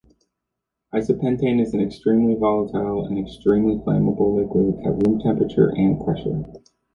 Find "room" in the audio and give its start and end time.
5.07-5.19